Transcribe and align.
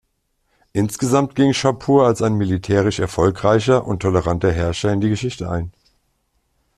Insgesamt 0.73 1.35
ging 1.35 1.53
Schapur 1.53 2.07
als 2.07 2.23
ein 2.23 2.33
militärisch 2.33 2.97
erfolgreicher 2.97 3.85
und 3.85 3.99
toleranter 3.99 4.51
Herrscher 4.51 4.91
in 4.91 4.99
die 4.99 5.09
Geschichte 5.09 5.47
ein. 5.47 5.71